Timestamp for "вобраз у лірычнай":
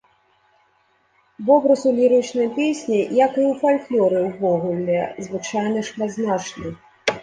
1.49-2.49